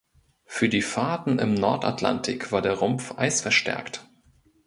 [0.45, 4.03] Für die Fahrten im Nordatlantik war der Rumpf eisverstärkt.